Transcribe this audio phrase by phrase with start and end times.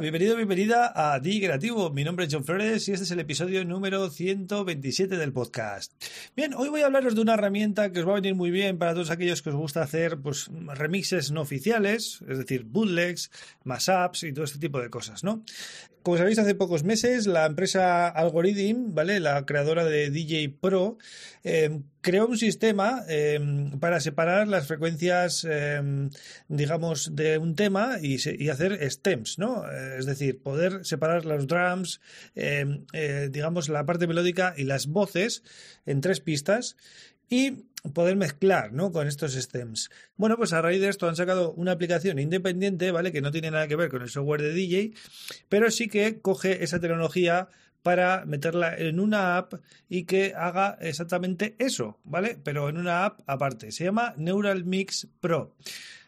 [0.00, 1.90] Bienvenido, bienvenida a DJ Creativo.
[1.90, 5.92] Mi nombre es John Flores y este es el episodio número 127 del podcast.
[6.36, 8.78] Bien, hoy voy a hablaros de una herramienta que os va a venir muy bien
[8.78, 13.32] para todos aquellos que os gusta hacer pues, remixes no oficiales, es decir, bootlegs,
[13.64, 15.42] mashups y todo este tipo de cosas, ¿no?
[16.08, 19.20] Como sabéis, hace pocos meses la empresa Algorithm, ¿vale?
[19.20, 20.96] La creadora de DJ Pro,
[21.44, 23.38] eh, creó un sistema eh,
[23.78, 26.08] para separar las frecuencias, eh,
[26.48, 29.70] digamos, de un tema y, y, hacer stems, ¿no?
[29.70, 32.00] Es decir, poder separar los drums,
[32.34, 35.42] digamos, la parte melódica y las voces
[35.84, 36.78] en tres pistas
[37.28, 38.92] y poder mezclar ¿no?
[38.92, 39.90] con estos stems.
[40.16, 43.12] Bueno, pues a raíz de esto han sacado una aplicación independiente, ¿vale?
[43.12, 44.92] Que no tiene nada que ver con el software de DJ,
[45.48, 47.48] pero sí que coge esa tecnología
[47.82, 49.54] para meterla en una app
[49.88, 52.38] y que haga exactamente eso, ¿vale?
[52.42, 53.72] Pero en una app aparte.
[53.72, 55.54] Se llama Neural Mix Pro.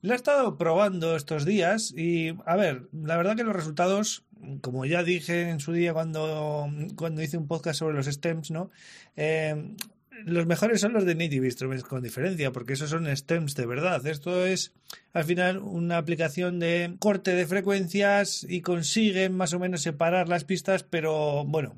[0.00, 4.24] La he estado probando estos días y, a ver, la verdad que los resultados,
[4.60, 8.72] como ya dije en su día cuando, cuando hice un podcast sobre los stems, ¿no?
[9.14, 9.76] Eh,
[10.24, 14.06] los mejores son los de Native Instruments con diferencia, porque esos son stems de verdad.
[14.06, 14.72] Esto es
[15.12, 20.44] al final una aplicación de corte de frecuencias y consiguen más o menos separar las
[20.44, 21.74] pistas, pero bueno,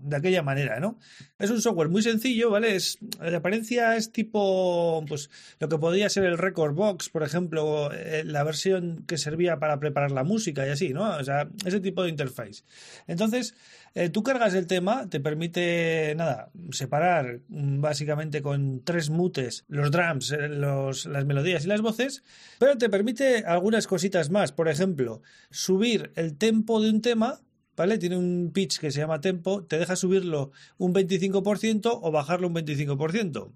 [0.00, 0.98] de aquella manera, ¿no?
[1.38, 2.76] Es un software muy sencillo, ¿vale?
[2.76, 7.90] Es, de apariencia es tipo, pues, lo que podría ser el Record Box, por ejemplo,
[7.92, 11.16] eh, la versión que servía para preparar la música y así, ¿no?
[11.16, 12.62] O sea, ese tipo de interface.
[13.06, 13.54] Entonces,
[13.94, 19.90] eh, tú cargas el tema, te permite, nada, separar mm, básicamente con tres mutes los
[19.90, 22.22] drums, eh, los, las melodías y las voces,
[22.58, 24.52] pero te permite algunas cositas más.
[24.52, 27.40] Por ejemplo, subir el tempo de un tema
[27.78, 27.96] ¿vale?
[27.96, 32.54] Tiene un pitch que se llama tempo, te deja subirlo un 25% o bajarlo un
[32.54, 33.52] 25%.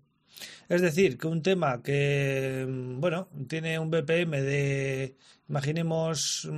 [0.69, 5.16] Es decir, que un tema que, mm, bueno, tiene un BPM de,
[5.49, 6.49] imaginemos,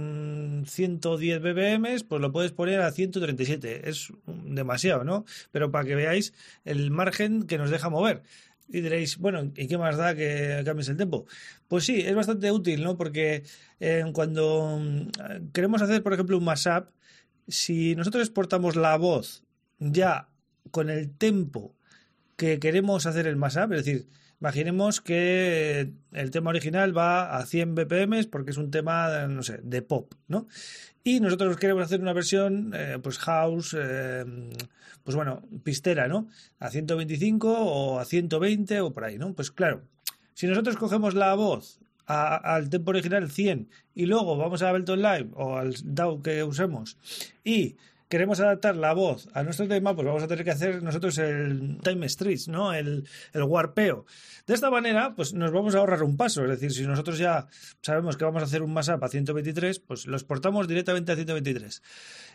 [0.67, 3.89] 110 mm, BPM, pues lo puedes poner a 137.
[3.89, 5.25] Es demasiado, ¿no?
[5.51, 8.23] Pero para que veáis el margen que nos deja mover.
[8.69, 11.27] Y diréis, bueno, ¿y qué más da que cambies el tempo?
[11.69, 12.97] Pues sí, es bastante útil, ¿no?
[12.97, 13.43] Porque
[13.81, 16.89] eh, cuando mm, queremos hacer, por ejemplo, un mashup,
[17.49, 19.45] si nosotros exportamos la voz
[19.79, 20.29] ya
[20.71, 21.75] con el tempo
[22.37, 24.09] que queremos hacer el mashup, es decir,
[24.41, 29.61] imaginemos que el tema original va a 100 BPM porque es un tema, no sé,
[29.63, 30.47] de pop, ¿no?
[31.03, 34.25] Y nosotros queremos hacer una versión, eh, pues house, eh,
[35.03, 36.29] pues bueno, pistera, ¿no?
[36.59, 39.35] A 125 o a 120 o por ahí, ¿no?
[39.35, 39.83] Pues claro,
[40.33, 45.31] si nosotros cogemos la voz al tempo original 100 y luego vamos a Ableton Live
[45.35, 46.99] o al DAW que usemos
[47.43, 47.77] y
[48.09, 51.79] queremos adaptar la voz a nuestro tema, pues vamos a tener que hacer nosotros el
[51.83, 52.73] time streets, ¿no?
[52.73, 54.07] El, el warpeo.
[54.47, 56.45] De esta manera, pues nos vamos a ahorrar un paso.
[56.45, 57.49] Es decir, si nosotros ya
[57.83, 61.83] sabemos que vamos a hacer un mashup a 123, pues lo exportamos directamente a 123.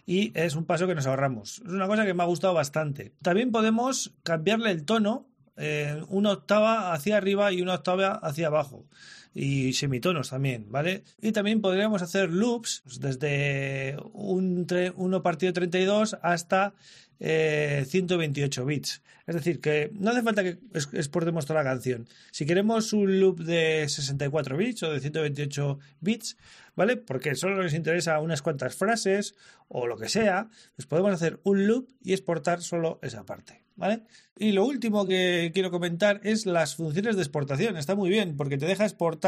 [0.06, 1.62] Y es un paso que nos ahorramos.
[1.66, 3.13] Es una cosa que me ha gustado bastante.
[3.22, 8.85] También podemos cambiarle el tono eh, una octava hacia arriba y una octava hacia abajo
[9.34, 11.03] y semitonos también, ¿vale?
[11.22, 16.73] Y también podríamos hacer loops desde un 1 partido 32 hasta
[17.19, 19.01] 128 eh, bits.
[19.28, 20.57] Es decir, que no hace falta que
[20.94, 22.07] exportemos toda la canción.
[22.31, 26.38] Si queremos un loop de 64 bits o de 128 bits,
[26.75, 26.97] ¿vale?
[26.97, 29.35] Porque solo nos interesa unas cuantas frases
[29.67, 33.61] o lo que sea, pues podemos hacer un loop y exportar solo esa parte.
[33.75, 34.01] ¿Vale?
[34.38, 37.78] Y lo último que quiero comentar es las funciones de exportación.
[37.78, 39.19] Está muy bien porque te deja exportar,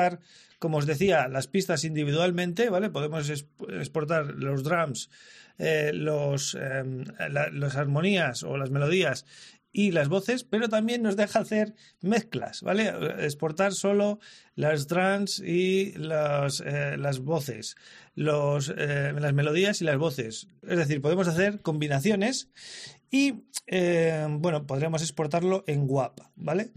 [0.59, 2.89] como os decía, las pistas individualmente, ¿vale?
[2.89, 5.09] Podemos exportar los drums,
[5.57, 9.25] eh, los, em, las armonías o las melodías
[9.73, 12.91] y las voces, pero también nos deja hacer mezclas, ¿vale?
[13.19, 14.19] Exportar solo
[14.55, 17.75] las drums y las, eh, las voces,
[18.15, 20.47] los, eh, las melodías y las voces.
[20.67, 22.49] Es decir, podemos hacer combinaciones
[23.09, 26.71] y, eh, bueno, podríamos exportarlo en WAP, ¿vale?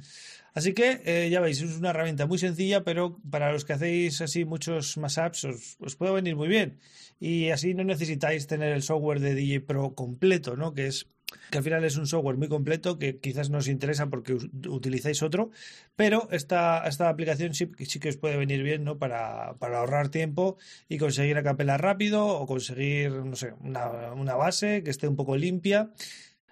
[0.54, 4.44] Así que ya veis, es una herramienta muy sencilla, pero para los que hacéis así
[4.44, 6.78] muchos más apps os, os, puede venir muy bien.
[7.18, 10.72] Y así no necesitáis tener el software de DJ Pro completo, ¿no?
[10.72, 11.08] Que es
[11.50, 14.34] que al final es un software muy completo que quizás no os interesa porque
[14.68, 15.50] utilizáis otro,
[15.96, 18.98] pero esta, esta aplicación sí, sí, que os puede venir bien ¿no?
[18.98, 20.56] para, para ahorrar tiempo
[20.88, 25.16] y conseguir a capela rápido o conseguir, no sé, una, una base que esté un
[25.16, 25.90] poco limpia.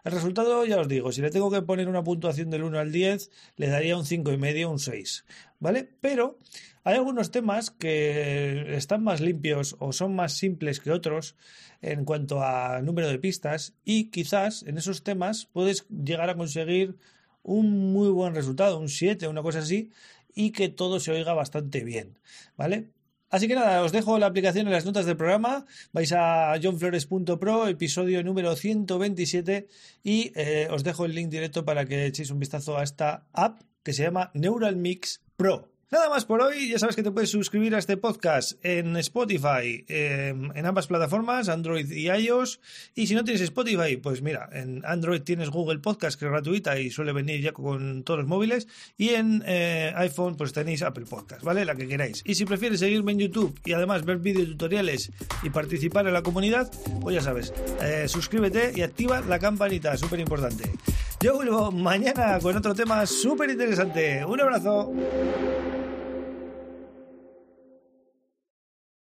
[0.04, 2.90] El resultado, ya os digo, si le tengo que poner una puntuación del 1 al
[2.90, 5.24] 10, le daría un 5,5, un 6,
[5.60, 5.88] ¿vale?
[6.00, 6.38] Pero
[6.82, 11.36] hay algunos temas que están más limpios o son más simples que otros
[11.82, 16.96] en cuanto a número de pistas y quizás en esos temas puedes llegar a conseguir
[17.44, 19.90] un muy buen resultado, un 7, una cosa así,
[20.34, 22.18] y que todo se oiga bastante bien,
[22.56, 22.90] ¿vale?
[23.32, 25.64] Así que nada, os dejo la aplicación en las notas del programa.
[25.94, 29.68] Vais a johnflores.pro, episodio número 127,
[30.04, 33.62] y eh, os dejo el link directo para que echéis un vistazo a esta app
[33.82, 35.71] que se llama Neural Mix Pro.
[35.92, 39.84] Nada más por hoy, ya sabes que te puedes suscribir a este podcast en Spotify,
[39.88, 42.60] em, en ambas plataformas, Android y iOS.
[42.94, 46.80] Y si no tienes Spotify, pues mira, en Android tienes Google Podcast, que es gratuita
[46.80, 48.68] y suele venir ya con todos los móviles.
[48.96, 51.66] Y en eh, iPhone, pues tenéis Apple Podcast, ¿vale?
[51.66, 52.22] La que queráis.
[52.24, 55.12] Y si prefieres seguirme en YouTube y además ver videotutoriales
[55.42, 56.70] y participar en la comunidad,
[57.02, 57.52] pues ya sabes,
[57.82, 60.70] eh, suscríbete y activa la campanita, súper importante.
[61.20, 64.24] Yo vuelvo mañana con otro tema súper interesante.
[64.24, 64.90] Un abrazo.